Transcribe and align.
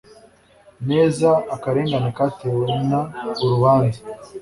neza 0.89 1.29
akarengane 1.55 2.09
katewe 2.17 2.65
n 2.89 2.91
urubanza 3.43 4.01